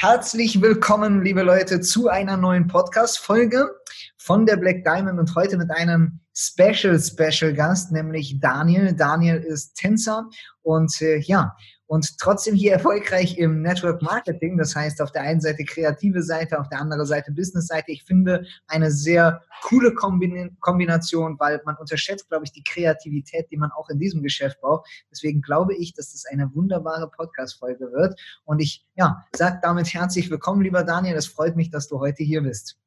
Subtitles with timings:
[0.00, 3.68] Herzlich willkommen, liebe Leute, zu einer neuen Podcast-Folge
[4.16, 8.94] von der Black Diamond und heute mit einem Special, Special Gast, nämlich Daniel.
[8.94, 10.26] Daniel ist Tänzer
[10.62, 11.54] und äh, ja,
[11.90, 14.56] und trotzdem hier erfolgreich im Network Marketing.
[14.56, 17.90] Das heißt, auf der einen Seite kreative Seite, auf der anderen Seite Business Seite.
[17.90, 23.72] Ich finde eine sehr coole Kombination, weil man unterschätzt, glaube ich, die Kreativität, die man
[23.72, 24.88] auch in diesem Geschäft braucht.
[25.10, 28.20] Deswegen glaube ich, dass das eine wunderbare Podcast-Folge wird.
[28.44, 31.16] Und ich, ja, sage damit herzlich willkommen, lieber Daniel.
[31.16, 32.78] Es freut mich, dass du heute hier bist.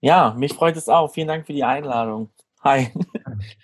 [0.00, 1.12] Ja, mich freut es auch.
[1.12, 2.30] Vielen Dank für die Einladung.
[2.66, 2.92] Hi.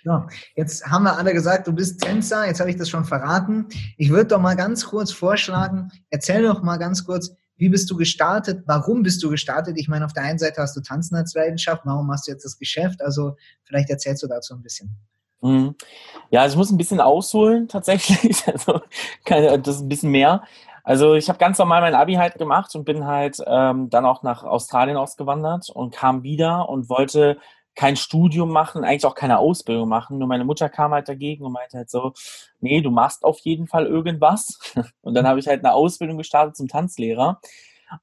[0.05, 0.21] So,
[0.55, 3.67] jetzt haben wir alle gesagt, du bist Tänzer, jetzt habe ich das schon verraten.
[3.97, 7.97] Ich würde doch mal ganz kurz vorschlagen, erzähl doch mal ganz kurz, wie bist du
[7.97, 8.63] gestartet?
[8.65, 9.77] Warum bist du gestartet?
[9.77, 12.45] Ich meine, auf der einen Seite hast du Tanzen als Leidenschaft, warum machst du jetzt
[12.45, 13.01] das Geschäft?
[13.01, 14.95] Also vielleicht erzählst du dazu ein bisschen.
[15.41, 15.75] Mhm.
[16.29, 18.79] Ja, also ich muss ein bisschen ausholen tatsächlich, also
[19.27, 20.43] das ist ein bisschen mehr.
[20.85, 24.23] Also ich habe ganz normal mein Abi halt gemacht und bin halt ähm, dann auch
[24.23, 27.37] nach Australien ausgewandert und kam wieder und wollte
[27.75, 30.17] kein Studium machen, eigentlich auch keine Ausbildung machen.
[30.19, 32.13] Nur meine Mutter kam halt dagegen und meinte halt so,
[32.59, 34.59] nee, du machst auf jeden Fall irgendwas.
[35.01, 37.39] Und dann habe ich halt eine Ausbildung gestartet zum Tanzlehrer.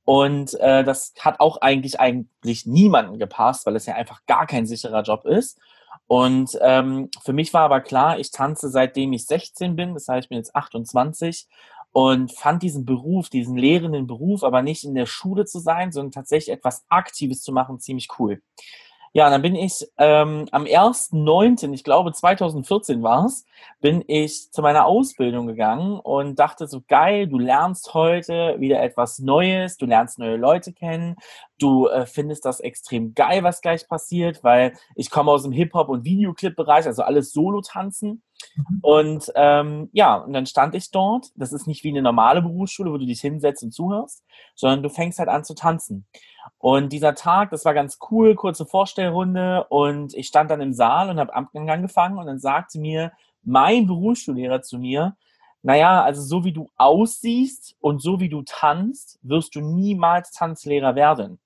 [0.05, 4.67] Und äh, das hat auch eigentlich eigentlich niemanden gepasst, weil es ja einfach gar kein
[4.67, 5.59] sicherer Job ist.
[6.07, 10.25] Und ähm, für mich war aber klar, ich tanze seitdem ich 16 bin, das heißt,
[10.25, 11.47] ich bin jetzt 28
[11.93, 16.13] und fand diesen Beruf, diesen lehrenden Beruf, aber nicht in der Schule zu sein, sondern
[16.13, 18.43] tatsächlich etwas Aktives zu machen, ziemlich cool.
[19.13, 23.45] Ja, dann bin ich ähm, am 1.9., ich glaube 2014 war es,
[23.81, 29.19] bin ich zu meiner Ausbildung gegangen und dachte so, geil, du lernst heute wieder etwas
[29.19, 31.17] Neues, du lernst neue Leute kennen,
[31.59, 35.89] du äh, findest das extrem geil, was gleich passiert, weil ich komme aus dem Hip-Hop-
[35.89, 38.23] und Videoclip-Bereich, also alles Solo-Tanzen.
[38.57, 38.79] Mhm.
[38.83, 41.29] Und ähm, ja, und dann stand ich dort.
[41.37, 44.25] Das ist nicht wie eine normale Berufsschule, wo du dich hinsetzt und zuhörst,
[44.55, 46.07] sondern du fängst halt an zu tanzen.
[46.59, 51.11] Und dieser Tag, das war ganz cool, kurze Vorstellrunde und ich stand dann im Saal
[51.11, 53.13] und habe angefangen und dann sagte mir
[53.43, 55.17] mein Berufsschullehrer zu mir,
[55.63, 60.95] naja, also so wie du aussiehst und so wie du tanzt, wirst du niemals Tanzlehrer
[60.95, 61.39] werden.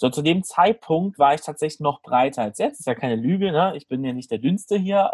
[0.00, 2.80] So, zu dem Zeitpunkt war ich tatsächlich noch breiter als jetzt.
[2.80, 3.74] Ist ja keine Lüge, ne?
[3.76, 5.10] Ich bin ja nicht der Dünnste hier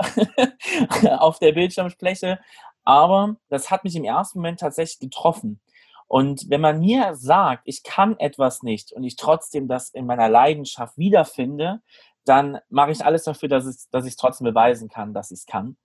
[1.19, 2.39] auf der Bildschirmfläche.
[2.85, 5.61] Aber das hat mich im ersten Moment tatsächlich getroffen.
[6.07, 10.29] Und wenn man mir sagt, ich kann etwas nicht und ich trotzdem das in meiner
[10.29, 11.81] Leidenschaft wiederfinde,
[12.25, 15.47] dann mache ich alles dafür, dass, dass ich es trotzdem beweisen kann, dass ich es
[15.47, 15.77] kann.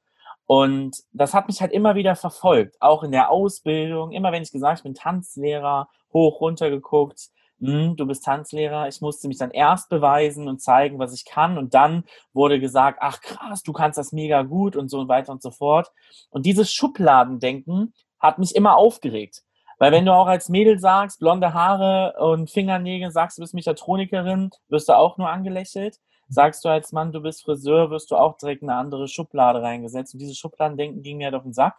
[0.45, 4.11] Und das hat mich halt immer wieder verfolgt, auch in der Ausbildung.
[4.11, 8.87] Immer wenn ich gesagt, ich bin Tanzlehrer, hoch runter geguckt, du bist Tanzlehrer.
[8.87, 11.57] Ich musste mich dann erst beweisen und zeigen, was ich kann.
[11.57, 15.41] Und dann wurde gesagt, ach krass, du kannst das mega gut und so weiter und
[15.41, 15.91] so fort.
[16.31, 19.43] Und dieses Schubladendenken hat mich immer aufgeregt.
[19.77, 24.51] Weil wenn du auch als Mädel sagst, blonde Haare und Fingernägel, sagst du bist Mechatronikerin,
[24.69, 25.97] wirst du auch nur angelächelt.
[26.29, 29.61] Sagst du als Mann, du bist Friseur, wirst du auch direkt in eine andere Schublade
[29.61, 30.13] reingesetzt.
[30.13, 31.77] Und dieses Schubladendenken ging mir halt auf den Sack.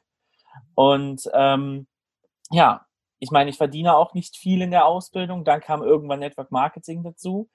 [0.75, 1.87] Und ähm,
[2.51, 2.85] ja,
[3.23, 5.45] ich meine, ich verdiene auch nicht viel in der Ausbildung.
[5.45, 7.49] Dann kam irgendwann Network Marketing dazu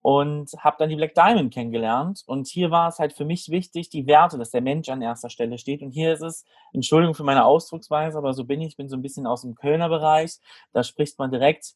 [0.00, 2.22] und habe dann die Black Diamond kennengelernt.
[2.26, 5.28] Und hier war es halt für mich wichtig, die Werte, dass der Mensch an erster
[5.28, 5.82] Stelle steht.
[5.82, 8.96] Und hier ist es, Entschuldigung für meine Ausdrucksweise, aber so bin ich, ich bin so
[8.96, 10.38] ein bisschen aus dem Kölner Bereich.
[10.72, 11.74] Da spricht man direkt,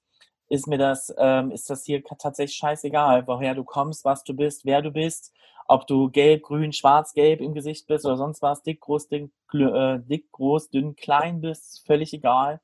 [0.49, 4.65] ist mir das, ähm, ist das hier tatsächlich scheißegal, woher du kommst, was du bist,
[4.65, 5.35] wer du bist,
[5.69, 9.31] ob du gelb, grün, schwarz, gelb im Gesicht bist oder sonst was, dick, groß, dünn,
[9.53, 12.63] äh, dick, groß, dünn, klein bist, völlig egal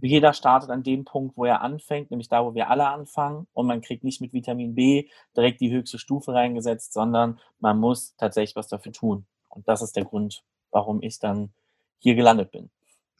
[0.00, 3.46] jeder startet an dem Punkt, wo er anfängt, nämlich da, wo wir alle anfangen.
[3.52, 8.14] Und man kriegt nicht mit Vitamin B direkt die höchste Stufe reingesetzt, sondern man muss
[8.16, 9.26] tatsächlich was dafür tun.
[9.48, 11.50] Und das ist der Grund, warum ich dann
[11.98, 12.70] hier gelandet bin.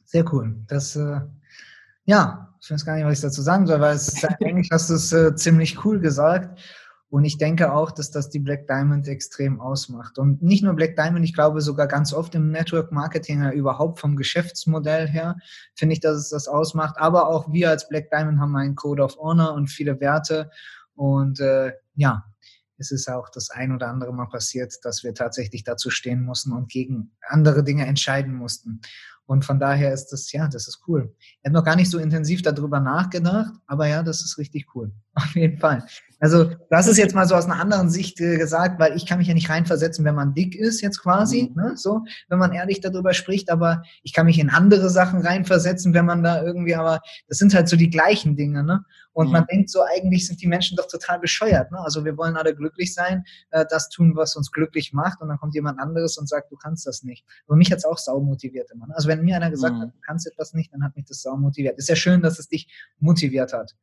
[0.05, 0.55] Sehr cool.
[0.67, 1.21] Das, äh,
[2.05, 4.93] ja, ich weiß gar nicht, was ich dazu sagen soll, weil es eigentlich hast du
[4.95, 6.59] es äh, ziemlich cool gesagt.
[7.11, 10.17] Und ich denke auch, dass das die Black Diamond extrem ausmacht.
[10.17, 13.99] Und nicht nur Black Diamond, ich glaube sogar ganz oft im Network Marketing ja, überhaupt
[13.99, 15.35] vom Geschäftsmodell her,
[15.75, 16.95] finde ich, dass es das ausmacht.
[16.97, 20.51] Aber auch wir als Black Diamond haben einen Code of Honor und viele Werte.
[20.95, 22.23] Und äh, ja,
[22.77, 26.53] es ist auch das ein oder andere Mal passiert, dass wir tatsächlich dazu stehen mussten
[26.53, 28.79] und gegen andere Dinge entscheiden mussten.
[29.25, 31.13] Und von daher ist das, ja, das ist cool.
[31.19, 34.93] Ich habe noch gar nicht so intensiv darüber nachgedacht, aber ja, das ist richtig cool.
[35.13, 35.85] Auf jeden Fall.
[36.21, 39.07] Also, du hast es jetzt mal so aus einer anderen Sicht äh, gesagt, weil ich
[39.07, 41.61] kann mich ja nicht reinversetzen, wenn man dick ist, jetzt quasi, mhm.
[41.61, 45.95] ne, so, wenn man ehrlich darüber spricht, aber ich kann mich in andere Sachen reinversetzen,
[45.95, 48.85] wenn man da irgendwie, aber das sind halt so die gleichen Dinge, ne?
[49.13, 49.31] Und mhm.
[49.33, 51.79] man denkt so, eigentlich sind die Menschen doch total bescheuert, ne?
[51.79, 55.39] Also wir wollen alle glücklich sein, äh, das tun, was uns glücklich macht, und dann
[55.39, 57.25] kommt jemand anderes und sagt, du kannst das nicht.
[57.47, 58.85] Aber mich hat's auch sau motiviert immer.
[58.85, 58.93] Ne?
[58.95, 59.81] Also wenn mir einer gesagt mhm.
[59.81, 61.79] hat, du kannst etwas nicht, dann hat mich das sau motiviert.
[61.79, 62.67] Ist ja schön, dass es dich
[62.99, 63.75] motiviert hat.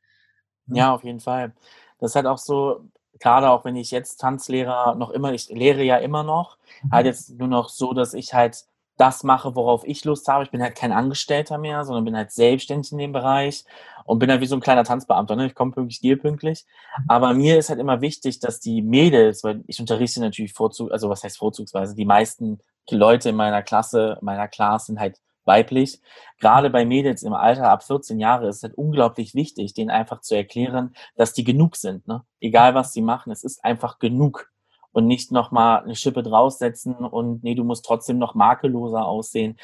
[0.69, 1.53] Ja, auf jeden Fall.
[1.99, 2.81] Das ist halt auch so,
[3.19, 6.93] gerade auch wenn ich jetzt Tanzlehrer noch immer, ich lehre ja immer noch, mhm.
[6.93, 8.65] halt jetzt nur noch so, dass ich halt
[8.99, 10.45] das mache, worauf ich Lust habe.
[10.45, 13.65] Ich bin halt kein Angestellter mehr, sondern bin halt selbstständig in dem Bereich
[14.05, 15.37] und bin halt wie so ein kleiner Tanzbeamter.
[15.37, 15.47] Ne?
[15.47, 16.67] Ich komme pünktlich, gehe pünktlich.
[16.99, 17.05] Mhm.
[17.09, 21.09] Aber mir ist halt immer wichtig, dass die Mädels, weil ich unterrichte natürlich vorzug, also
[21.09, 22.59] was heißt vorzugsweise, die meisten
[22.91, 26.01] Leute in meiner Klasse, meiner Klasse sind halt weiblich.
[26.39, 30.21] Gerade bei Mädels im Alter ab 14 Jahre ist es halt unglaublich wichtig, denen einfach
[30.21, 32.07] zu erklären, dass die genug sind.
[32.07, 32.23] Ne?
[32.41, 34.49] Egal was sie machen, es ist einfach genug.
[34.91, 39.59] Und nicht nochmal eine Schippe draufsetzen und nee, du musst trotzdem noch makelloser aussehen.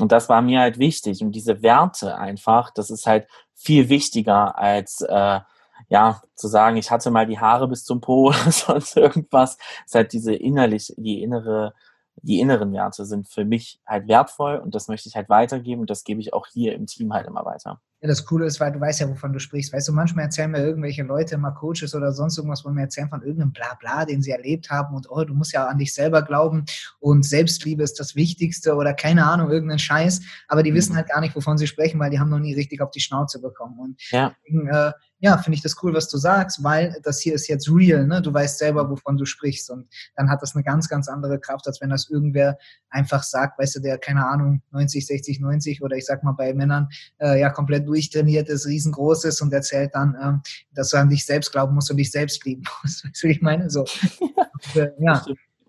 [0.00, 1.22] Und das war mir halt wichtig.
[1.22, 5.40] Und diese Werte einfach, das ist halt viel wichtiger als äh,
[5.88, 9.58] ja, zu sagen, ich hatte mal die Haare bis zum Po oder sonst irgendwas.
[9.86, 11.74] Ist halt diese innerlich, die innere
[12.24, 15.90] die inneren Werte sind für mich halt wertvoll und das möchte ich halt weitergeben und
[15.90, 17.80] das gebe ich auch hier im Team halt immer weiter.
[18.00, 19.72] Ja, das Coole ist, weil du weißt ja, wovon du sprichst.
[19.72, 23.08] Weißt du, manchmal erzählen mir irgendwelche Leute, mal Coaches oder sonst irgendwas, wollen mir erzählen
[23.08, 26.22] von irgendeinem Blabla, den sie erlebt haben und oh, du musst ja an dich selber
[26.22, 26.64] glauben
[27.00, 30.20] und Selbstliebe ist das Wichtigste oder keine Ahnung, irgendein Scheiß.
[30.48, 30.76] Aber die mhm.
[30.76, 33.00] wissen halt gar nicht, wovon sie sprechen, weil die haben noch nie richtig auf die
[33.00, 33.78] Schnauze bekommen.
[33.78, 34.34] Und ja.
[34.46, 34.92] deswegen, äh,
[35.24, 38.20] ja, finde ich das cool, was du sagst, weil das hier ist jetzt real, ne?
[38.20, 41.66] Du weißt selber, wovon du sprichst und dann hat das eine ganz, ganz andere Kraft,
[41.66, 42.58] als wenn das irgendwer
[42.90, 46.52] einfach sagt, weißt du, der, keine Ahnung, 90, 60, 90 oder ich sag mal bei
[46.52, 46.90] Männern,
[47.22, 50.42] äh, ja, komplett durchtrainiert ist, riesengroß ist und erzählt dann, ähm,
[50.74, 53.06] dass du an dich selbst glauben musst und dich selbst lieben musst.
[53.06, 53.70] Weißt du, wie ich meine?
[53.70, 53.80] So.
[54.20, 55.24] und, äh, ja.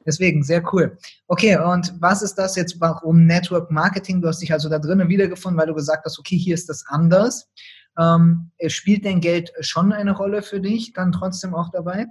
[0.06, 0.98] Deswegen, sehr cool.
[1.28, 4.22] Okay, und was ist das jetzt, warum Network Marketing?
[4.22, 6.84] Du hast dich also da drinnen wiedergefunden, weil du gesagt hast, okay, hier ist das
[6.88, 7.50] anders.
[7.98, 12.08] Ähm, spielt denn Geld schon eine Rolle für dich dann trotzdem auch dabei?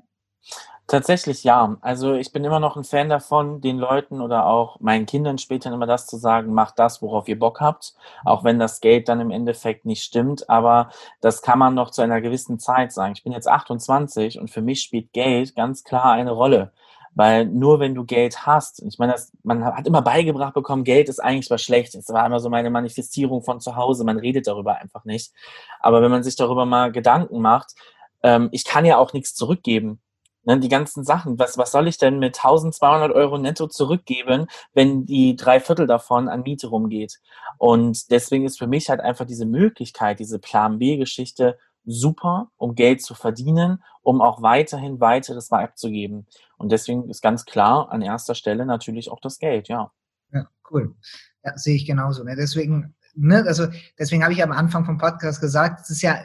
[0.86, 1.78] Tatsächlich ja.
[1.80, 5.72] Also ich bin immer noch ein Fan davon, den Leuten oder auch meinen Kindern später
[5.72, 9.20] immer das zu sagen, macht das, worauf ihr Bock habt, auch wenn das Geld dann
[9.20, 10.50] im Endeffekt nicht stimmt.
[10.50, 10.90] Aber
[11.22, 13.14] das kann man noch zu einer gewissen Zeit sagen.
[13.16, 16.70] Ich bin jetzt 28 und für mich spielt Geld ganz klar eine Rolle.
[17.14, 21.08] Weil nur wenn du Geld hast, ich meine, das, man hat immer beigebracht bekommen, Geld
[21.08, 22.06] ist eigentlich was Schlechtes.
[22.06, 24.04] Das war immer so meine Manifestierung von zu Hause.
[24.04, 25.32] Man redet darüber einfach nicht.
[25.80, 27.74] Aber wenn man sich darüber mal Gedanken macht,
[28.22, 30.00] ähm, ich kann ja auch nichts zurückgeben.
[30.46, 35.06] Ne, die ganzen Sachen, was, was soll ich denn mit 1200 Euro netto zurückgeben, wenn
[35.06, 37.20] die drei Viertel davon an Miete rumgeht?
[37.56, 41.56] Und deswegen ist für mich halt einfach diese Möglichkeit, diese Plan B-Geschichte
[41.86, 46.26] super, um Geld zu verdienen, um auch weiterhin weiteres abzugeben.
[46.56, 49.90] Und deswegen ist ganz klar an erster Stelle natürlich auch das Geld, ja.
[50.32, 50.94] Ja, cool.
[51.42, 52.22] Ja, sehe ich genauso.
[52.22, 52.36] Ne?
[52.36, 53.66] Deswegen, ne, also
[53.98, 56.18] deswegen habe ich am Anfang vom Podcast gesagt, es ist ja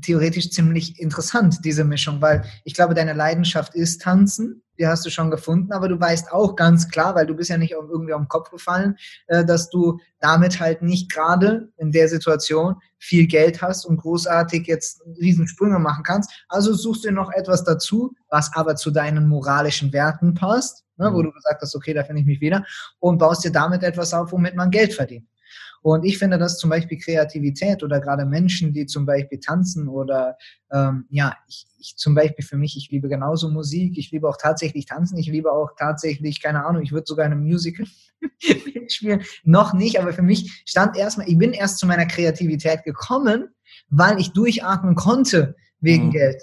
[0.00, 5.10] theoretisch ziemlich interessant, diese Mischung, weil ich glaube, deine Leidenschaft ist Tanzen, die hast du
[5.10, 8.20] schon gefunden, aber du weißt auch ganz klar, weil du bist ja nicht irgendwie auf
[8.20, 8.96] den Kopf gefallen,
[9.26, 14.66] äh, dass du damit halt nicht gerade in der Situation viel Geld hast und großartig
[14.66, 16.30] jetzt Riesensprünge machen kannst.
[16.48, 21.18] Also suchst du noch etwas dazu, was aber zu deinen moralischen Werten passt, ne, wo
[21.18, 21.24] mhm.
[21.24, 22.64] du gesagt hast, okay, da finde ich mich wieder,
[23.00, 25.26] und baust dir damit etwas auf, womit man Geld verdient.
[25.82, 30.36] Und ich finde, dass zum Beispiel Kreativität oder gerade Menschen, die zum Beispiel tanzen oder
[30.72, 34.36] ähm, ja, ich, ich zum Beispiel für mich, ich liebe genauso Musik, ich liebe auch
[34.40, 37.86] tatsächlich tanzen, ich liebe auch tatsächlich, keine Ahnung, ich würde sogar eine Musical
[38.88, 43.48] spielen, noch nicht, aber für mich stand erstmal, ich bin erst zu meiner Kreativität gekommen,
[43.88, 46.12] weil ich durchatmen konnte wegen mhm.
[46.12, 46.42] Geld.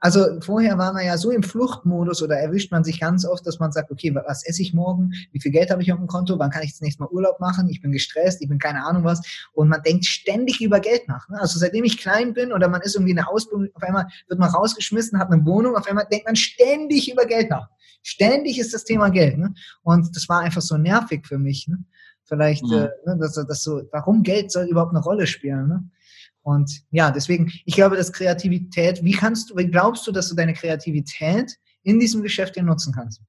[0.00, 3.58] Also vorher war man ja so im Fluchtmodus oder erwischt man sich ganz oft, dass
[3.58, 5.12] man sagt, okay, was esse ich morgen?
[5.32, 6.38] Wie viel Geld habe ich auf dem Konto?
[6.38, 7.68] Wann kann ich das nächste Mal Urlaub machen?
[7.68, 9.20] Ich bin gestresst, ich bin keine Ahnung was.
[9.52, 11.28] Und man denkt ständig über Geld nach.
[11.28, 11.40] Ne?
[11.40, 14.38] Also seitdem ich klein bin oder man ist irgendwie in der Ausbildung, auf einmal wird
[14.38, 17.68] man rausgeschmissen, hat eine Wohnung, auf einmal denkt man ständig über Geld nach.
[18.02, 19.36] Ständig ist das Thema Geld.
[19.36, 19.52] Ne?
[19.82, 21.66] Und das war einfach so nervig für mich.
[21.66, 21.84] Ne?
[22.22, 22.72] Vielleicht, mhm.
[22.72, 25.66] äh, ne, dass, dass so, warum Geld soll überhaupt eine Rolle spielen?
[25.66, 25.90] Ne?
[26.48, 30.34] Und ja, deswegen, ich glaube, dass Kreativität, wie kannst du, wie glaubst du, dass du
[30.34, 31.52] deine Kreativität
[31.82, 33.20] in diesem Geschäft hier nutzen kannst?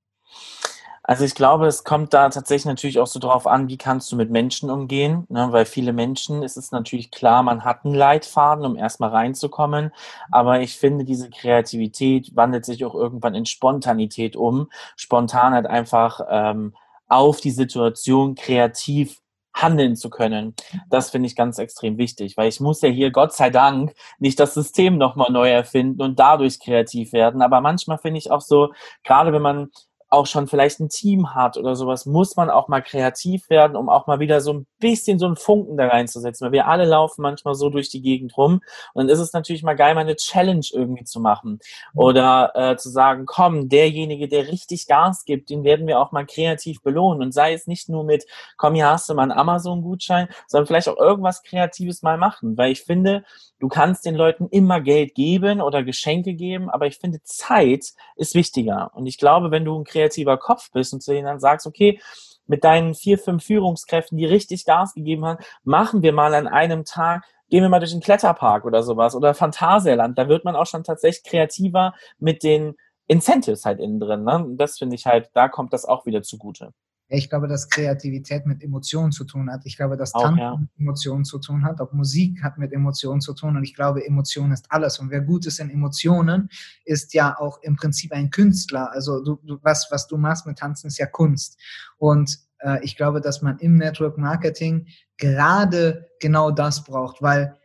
[1.03, 4.15] Also ich glaube, es kommt da tatsächlich natürlich auch so drauf an, wie kannst du
[4.15, 5.51] mit Menschen umgehen, ne?
[5.51, 9.91] weil viele Menschen ist es natürlich klar, man hat einen Leitfaden, um erstmal reinzukommen,
[10.31, 14.69] aber ich finde, diese Kreativität wandelt sich auch irgendwann in Spontanität um.
[14.95, 16.73] Spontan halt einfach ähm,
[17.09, 19.19] auf die Situation kreativ
[19.61, 20.55] handeln zu können.
[20.89, 24.39] Das finde ich ganz extrem wichtig, weil ich muss ja hier, Gott sei Dank, nicht
[24.39, 27.41] das System nochmal neu erfinden und dadurch kreativ werden.
[27.41, 28.71] Aber manchmal finde ich auch so,
[29.03, 29.69] gerade wenn man
[30.09, 33.89] auch schon vielleicht ein Team hat oder sowas, muss man auch mal kreativ werden, um
[33.89, 36.45] auch mal wieder so ein bisschen so einen Funken da reinzusetzen.
[36.45, 38.61] Weil wir alle laufen manchmal so durch die Gegend rum.
[38.93, 41.59] Und dann ist es natürlich mal geil, mal eine Challenge irgendwie zu machen.
[41.93, 41.99] Mhm.
[41.99, 46.25] Oder äh, zu sagen, komm, derjenige, der richtig Gas gibt, den werden wir auch mal
[46.25, 47.21] kreativ belohnen.
[47.21, 48.25] Und sei es nicht nur mit,
[48.57, 52.57] komm, hier hast du mal einen Amazon-Gutschein, sondern vielleicht auch irgendwas Kreatives mal machen.
[52.57, 53.23] Weil ich finde,
[53.59, 58.33] du kannst den Leuten immer Geld geben oder Geschenke geben, aber ich finde, Zeit ist
[58.33, 58.91] wichtiger.
[58.95, 61.99] Und ich glaube, wenn du ein kreativer Kopf bist und zu denen dann sagst, okay,
[62.47, 66.85] mit deinen vier, fünf Führungskräften, die richtig Gas gegeben haben, machen wir mal an einem
[66.85, 70.17] Tag gehen wir mal durch den Kletterpark oder sowas oder Phantasialand.
[70.17, 72.75] Da wird man auch schon tatsächlich kreativer mit den
[73.07, 74.23] Incentives halt innen drin.
[74.23, 74.45] Ne?
[74.51, 76.73] Das finde ich halt, da kommt das auch wieder zugute.
[77.11, 79.61] Ich glaube, dass Kreativität mit Emotionen zu tun hat.
[79.65, 80.55] Ich glaube, dass Tanzen ja.
[80.55, 81.81] mit Emotionen zu tun hat.
[81.81, 83.57] Auch Musik hat mit Emotionen zu tun.
[83.57, 84.99] Und ich glaube, Emotion ist alles.
[84.99, 86.49] Und wer gut ist in Emotionen,
[86.85, 88.91] ist ja auch im Prinzip ein Künstler.
[88.91, 91.59] Also du, du, was, was du machst mit Tanzen, ist ja Kunst.
[91.97, 94.87] Und äh, ich glaube, dass man im Network Marketing
[95.17, 97.58] gerade genau das braucht, weil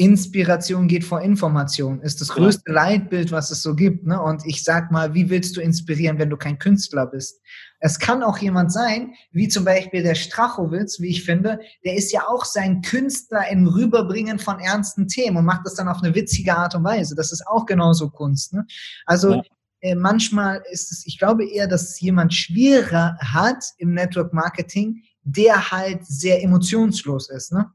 [0.00, 4.06] Inspiration geht vor Information, ist das größte Leitbild, was es so gibt.
[4.06, 4.18] Ne?
[4.18, 7.42] Und ich sag mal, wie willst du inspirieren, wenn du kein Künstler bist?
[7.80, 12.12] Es kann auch jemand sein, wie zum Beispiel der Strachowitz, wie ich finde, der ist
[12.12, 16.14] ja auch sein Künstler im Rüberbringen von ernsten Themen und macht das dann auf eine
[16.14, 17.14] witzige Art und Weise.
[17.14, 18.54] Das ist auch genauso Kunst.
[18.54, 18.64] Ne?
[19.04, 19.42] Also ja.
[19.80, 25.02] äh, manchmal ist es, ich glaube eher, dass es jemand schwerer hat im Network Marketing,
[25.24, 27.52] der halt sehr emotionslos ist.
[27.52, 27.70] Ne?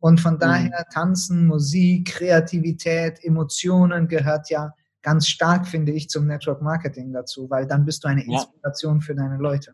[0.00, 0.38] Und von mhm.
[0.38, 7.48] daher Tanzen, Musik, Kreativität, Emotionen gehört ja ganz stark, finde ich, zum Network Marketing dazu,
[7.50, 9.00] weil dann bist du eine Inspiration ja.
[9.00, 9.72] für deine Leute.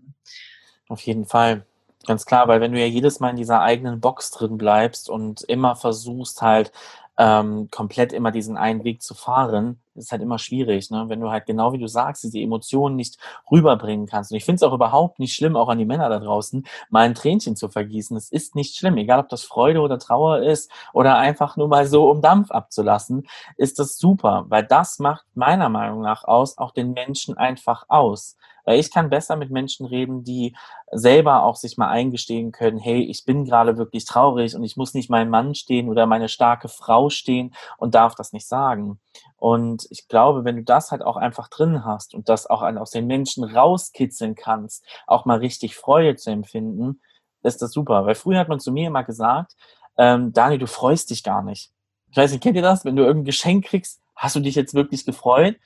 [0.89, 1.67] Auf jeden Fall.
[2.07, 5.41] Ganz klar, weil wenn du ja jedes Mal in dieser eigenen Box drin bleibst und
[5.43, 6.71] immer versuchst halt
[7.19, 11.05] ähm, komplett immer diesen einen Weg zu fahren, ist halt immer schwierig, ne?
[11.09, 13.17] wenn du halt genau wie du sagst, diese Emotionen nicht
[13.51, 14.33] rüberbringen kannst.
[14.33, 17.05] Und ich finde es auch überhaupt nicht schlimm, auch an die Männer da draußen, mal
[17.05, 18.17] ein Tränchen zu vergießen.
[18.17, 21.87] Es ist nicht schlimm, egal ob das Freude oder Trauer ist oder einfach nur mal
[21.87, 26.73] so, um Dampf abzulassen, ist das super, weil das macht meiner Meinung nach aus auch
[26.73, 28.37] den Menschen einfach aus.
[28.65, 30.57] Weil ich kann besser mit Menschen reden, die
[30.91, 34.95] selber auch sich mal eingestehen können, hey, ich bin gerade wirklich traurig und ich muss
[34.95, 39.01] nicht meinem Mann stehen oder meine starke Frau stehen und darf das nicht sagen.
[39.37, 42.91] Und ich glaube, wenn du das halt auch einfach drin hast und das auch aus
[42.91, 47.01] den Menschen rauskitzeln kannst, auch mal richtig Freude zu empfinden,
[47.43, 48.07] ist das super.
[48.07, 49.55] Weil früher hat man zu mir immer gesagt,
[49.99, 51.71] ähm, Dani, du freust dich gar nicht.
[52.11, 52.85] Ich weiß nicht, kennt ihr das?
[52.85, 55.57] Wenn du irgendein Geschenk kriegst, hast du dich jetzt wirklich gefreut?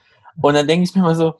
[0.40, 1.34] Und dann denke ich mir mal so,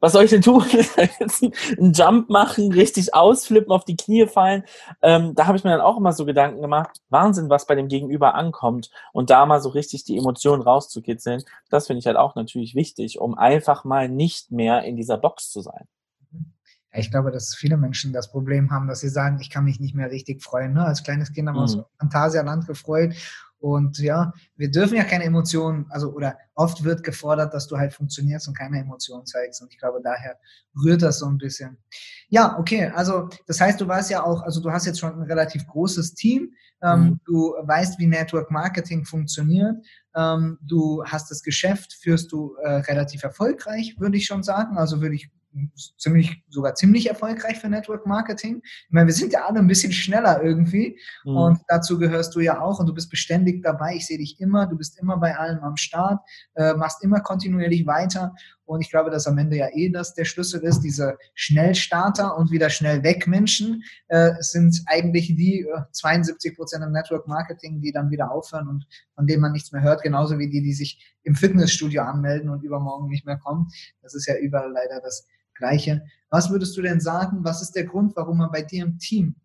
[0.00, 0.62] was soll ich denn tun?
[1.78, 4.64] einen Jump machen, richtig ausflippen, auf die Knie fallen.
[5.02, 7.00] Ähm, da habe ich mir dann auch immer so Gedanken gemacht.
[7.08, 8.90] Wahnsinn, was bei dem Gegenüber ankommt.
[9.12, 13.18] Und da mal so richtig die Emotionen rauszukitzeln, das finde ich halt auch natürlich wichtig,
[13.18, 15.86] um einfach mal nicht mehr in dieser Box zu sein.
[16.96, 19.96] Ich glaube, dass viele Menschen das Problem haben, dass sie sagen, ich kann mich nicht
[19.96, 20.74] mehr richtig freuen.
[20.74, 20.84] Ne?
[20.84, 21.84] Als kleines Kind haben wir uns mhm.
[21.98, 23.14] Phantasialand gefreut
[23.64, 27.94] und ja, wir dürfen ja keine Emotionen, also oder oft wird gefordert, dass du halt
[27.94, 29.62] funktionierst und keine Emotionen zeigst.
[29.62, 30.36] Und ich glaube, daher
[30.84, 31.78] rührt das so ein bisschen.
[32.28, 35.22] Ja, okay, also das heißt, du weißt ja auch, also du hast jetzt schon ein
[35.22, 36.52] relativ großes Team.
[36.82, 37.20] Ähm, mhm.
[37.24, 39.76] Du weißt, wie Network Marketing funktioniert.
[40.14, 44.76] Ähm, du hast das Geschäft, führst du äh, relativ erfolgreich, würde ich schon sagen.
[44.76, 45.30] Also würde ich
[45.96, 48.60] ziemlich, sogar ziemlich erfolgreich für Network Marketing.
[48.64, 51.36] Ich meine, wir sind ja alle ein bisschen schneller irgendwie mhm.
[51.36, 53.94] und dazu gehörst du ja auch und du bist beständig dabei.
[53.96, 56.20] Ich sehe dich immer, du bist immer bei allem am Start,
[56.54, 58.34] äh, machst immer kontinuierlich weiter
[58.66, 60.80] und ich glaube, dass am Ende ja eh das der Schlüssel ist.
[60.80, 66.92] Diese Schnellstarter und wieder schnell weg Menschen äh, sind eigentlich die äh, 72 Prozent im
[66.92, 70.48] Network Marketing, die dann wieder aufhören und von denen man nichts mehr hört, genauso wie
[70.48, 73.68] die, die sich im Fitnessstudio anmelden und übermorgen nicht mehr kommen.
[74.02, 76.04] Das ist ja überall leider das Gleiche.
[76.30, 77.44] Was würdest du denn sagen?
[77.44, 79.36] Was ist der Grund, warum man bei dir im Team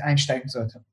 [0.00, 0.84] einsteigen sollte?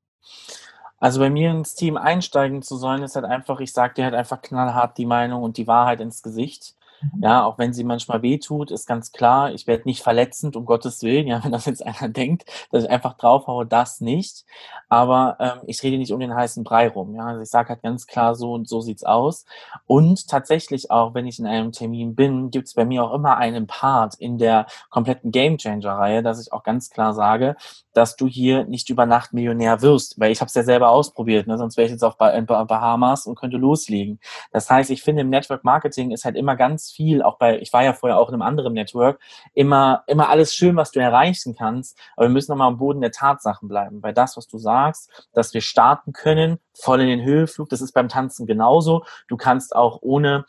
[0.98, 4.14] Also bei mir ins Team einsteigen zu sollen, ist halt einfach, ich sage dir halt
[4.14, 6.76] einfach knallhart die Meinung und die Wahrheit ins Gesicht.
[7.20, 11.02] Ja, auch wenn sie manchmal wehtut, ist ganz klar, ich werde nicht verletzend, um Gottes
[11.02, 14.44] Willen, ja, wenn das jetzt einer denkt, dass ich einfach draufhaue, das nicht.
[14.88, 17.14] Aber ähm, ich rede nicht um den heißen Brei rum.
[17.14, 19.44] Ja, also ich sage halt ganz klar, so und so sieht's aus.
[19.86, 23.66] Und tatsächlich auch, wenn ich in einem Termin bin, gibt's bei mir auch immer einen
[23.66, 27.56] Part in der kompletten Game Changer-Reihe, dass ich auch ganz klar sage,
[27.94, 31.46] dass du hier nicht über Nacht Millionär wirst, weil ich habe es ja selber ausprobiert,
[31.46, 31.58] ne?
[31.58, 34.18] sonst wäre ich jetzt auf Bahamas und könnte loslegen.
[34.50, 37.72] Das heißt, ich finde, im Network Marketing ist halt immer ganz viel, auch bei, ich
[37.72, 39.20] war ja vorher auch in einem anderen Network,
[39.54, 41.98] immer, immer alles schön, was du erreichen kannst.
[42.16, 44.02] Aber wir müssen nochmal am Boden der Tatsachen bleiben.
[44.02, 47.92] Weil das, was du sagst, dass wir starten können, voll in den Höheflug, das ist
[47.92, 49.04] beim Tanzen genauso.
[49.28, 50.46] Du kannst auch ohne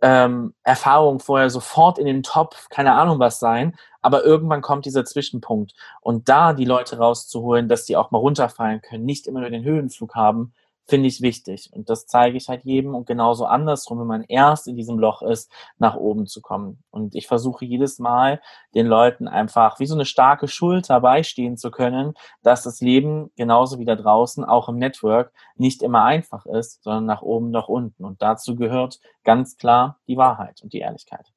[0.00, 5.04] ähm, Erfahrung vorher sofort in den Top, keine Ahnung was sein, aber irgendwann kommt dieser
[5.04, 5.74] Zwischenpunkt.
[6.00, 9.64] Und da die Leute rauszuholen, dass die auch mal runterfallen können, nicht immer nur den
[9.64, 10.52] Höhenflug haben,
[10.88, 11.70] finde ich wichtig.
[11.72, 15.20] Und das zeige ich halt jedem und genauso andersrum, wenn man erst in diesem Loch
[15.20, 16.82] ist, nach oben zu kommen.
[16.90, 18.40] Und ich versuche jedes Mal
[18.74, 23.78] den Leuten einfach wie so eine starke Schulter beistehen zu können, dass das Leben genauso
[23.78, 28.04] wie da draußen, auch im Network, nicht immer einfach ist, sondern nach oben, nach unten.
[28.04, 31.32] Und dazu gehört ganz klar die Wahrheit und die Ehrlichkeit.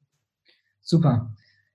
[0.81, 1.31] Super.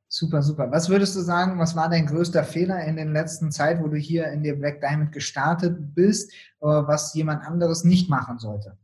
[0.09, 0.71] Super, super.
[0.71, 3.97] Was würdest du sagen, was war dein größter Fehler in der letzten Zeit, wo du
[3.97, 8.77] hier in der Black Diamond gestartet bist, äh, was jemand anderes nicht machen sollte?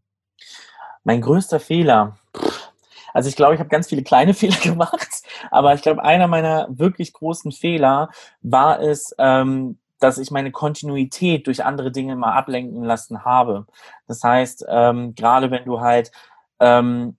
[1.05, 2.19] Mein größter Fehler.
[3.15, 6.67] Also ich glaube, ich habe ganz viele kleine Fehler gemacht, aber ich glaube, einer meiner
[6.71, 8.09] wirklich großen Fehler
[8.41, 13.67] war es, ähm, dass ich meine Kontinuität durch andere Dinge mal ablenken lassen habe.
[14.09, 16.11] Das heißt, ähm, gerade wenn du halt
[16.59, 17.17] ähm,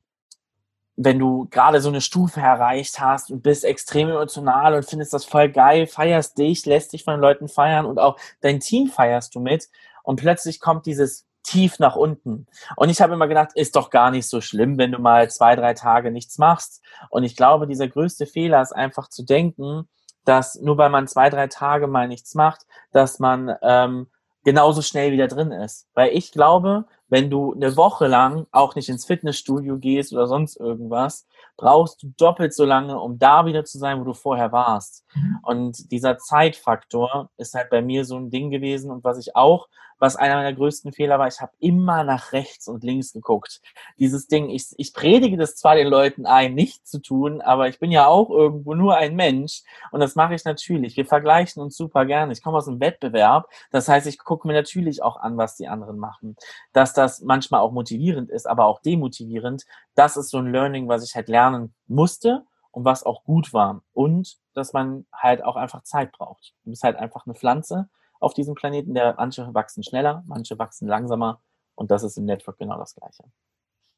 [0.96, 5.26] wenn du gerade so eine Stufe erreicht hast und bist extrem emotional und findest das
[5.26, 9.34] voll geil, feierst dich, lässt dich von den Leuten feiern und auch dein Team feierst
[9.34, 9.70] du mit
[10.04, 12.48] und plötzlich kommt dieses tief nach unten.
[12.78, 15.56] Und ich habe immer gedacht, ist doch gar nicht so schlimm, wenn du mal zwei,
[15.56, 16.82] drei Tage nichts machst.
[17.10, 19.88] Und ich glaube, dieser größte Fehler ist einfach zu denken,
[20.26, 24.08] dass nur weil man zwei, drei Tage mal nichts macht, dass man ähm,
[24.46, 25.88] genauso schnell wieder drin ist.
[25.94, 30.60] Weil ich glaube, wenn du eine Woche lang auch nicht ins Fitnessstudio gehst oder sonst
[30.60, 31.28] irgendwas,
[31.58, 35.06] brauchst du doppelt so lange, um da wieder zu sein, wo du vorher warst.
[35.14, 35.40] Mhm.
[35.44, 39.68] Und dieser Zeitfaktor ist halt bei mir so ein Ding gewesen und was ich auch
[40.04, 43.62] was einer meiner größten Fehler war, ich habe immer nach rechts und links geguckt.
[44.00, 47.80] Dieses Ding, ich, ich predige das zwar den Leuten ein, nicht zu tun, aber ich
[47.80, 50.98] bin ja auch irgendwo nur ein Mensch und das mache ich natürlich.
[50.98, 52.34] Wir vergleichen uns super gerne.
[52.34, 55.70] Ich komme aus einem Wettbewerb, das heißt, ich gucke mir natürlich auch an, was die
[55.70, 56.36] anderen machen.
[56.74, 61.04] Dass das manchmal auch motivierend ist, aber auch demotivierend, das ist so ein Learning, was
[61.04, 63.84] ich halt lernen musste und was auch gut war.
[63.94, 66.54] Und dass man halt auch einfach Zeit braucht.
[66.64, 67.90] Du bist halt einfach eine Pflanze
[68.20, 68.94] auf diesem Planeten.
[68.94, 71.42] Der, manche wachsen schneller, manche wachsen langsamer
[71.76, 73.24] und das ist im Network genau das Gleiche.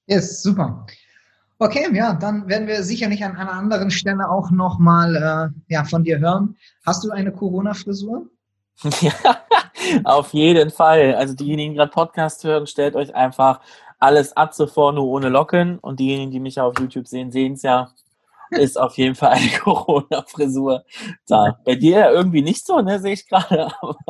[0.08, 0.86] Yes, super.
[1.58, 6.04] Okay, ja, dann werden wir sicherlich an einer anderen Stelle auch nochmal äh, ja, von
[6.04, 6.58] dir hören.
[6.86, 8.28] Hast du eine Corona-Frisur?
[9.02, 9.14] ja,
[10.04, 11.16] auf jeden Fall.
[11.16, 13.62] Also diejenigen, die gerade Podcast hören, stellt euch einfach
[14.00, 15.80] alles Atze vor, nur ohne Locken.
[15.80, 17.92] Und diejenigen, die mich auf YouTube sehen, sehen es ja
[18.52, 20.84] ist auf jeden Fall eine Corona-Frisur
[21.28, 21.58] da.
[21.66, 23.68] Bei dir ja irgendwie nicht so, ne, sehe ich gerade.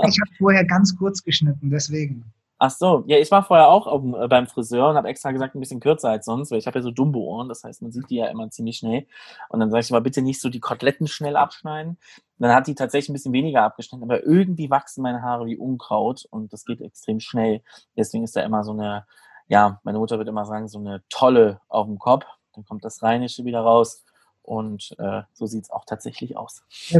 [0.08, 2.26] Ich habe vorher ganz kurz geschnitten, deswegen.
[2.58, 5.56] Ach so, ja, ich war vorher auch auf, äh, beim Friseur und habe extra gesagt,
[5.56, 8.10] ein bisschen kürzer als sonst, weil ich habe ja so Dumbo-Ohren, das heißt, man sieht
[8.10, 9.08] die ja immer ziemlich schnell.
[9.50, 11.92] Und dann sage ich mal, bitte nicht so die Koteletten schnell abschneiden.
[11.92, 12.00] Und
[12.40, 16.26] dann hat die tatsächlich ein bisschen weniger abgeschnitten, aber irgendwie wachsen meine Haare wie Unkraut
[16.30, 17.62] und das geht extrem schnell.
[17.98, 19.06] Deswegen ist da immer so eine,
[19.48, 22.26] ja, meine Mutter wird immer sagen, so eine Tolle auf dem Kopf.
[22.54, 24.06] Dann kommt das Rheinische wieder raus
[24.44, 26.64] und äh, so sieht es auch tatsächlich aus.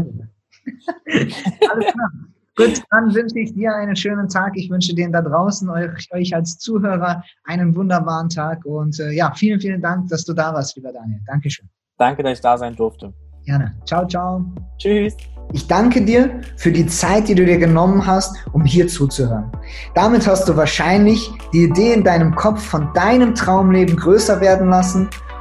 [1.06, 2.12] Alles klar.
[2.58, 4.54] Gut, dann wünsche ich dir einen schönen Tag.
[4.56, 8.64] Ich wünsche dir da draußen, euch, euch als Zuhörer, einen wunderbaren Tag.
[8.66, 11.20] Und äh, ja, vielen, vielen Dank, dass du da warst, lieber Daniel.
[11.28, 11.68] Dankeschön.
[11.98, 13.14] Danke, dass ich da sein durfte.
[13.46, 13.76] Gerne.
[13.86, 14.46] Ciao, ciao.
[14.78, 15.16] Tschüss.
[15.54, 19.52] Ich danke dir für die Zeit, die du dir genommen hast, um hier zuzuhören.
[19.94, 25.10] Damit hast du wahrscheinlich die Idee in deinem Kopf von deinem Traumleben größer werden lassen